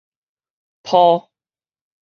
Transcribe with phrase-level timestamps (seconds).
[0.83, 1.29] 泡